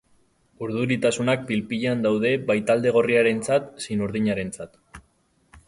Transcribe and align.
Urduritasunak 0.67 1.43
pil-pilean 1.51 2.01
daude 2.07 2.31
bai 2.49 2.57
talde 2.71 2.95
gorriarentzat 2.97 3.69
zein 3.85 4.05
urdinarentzat. 4.09 5.01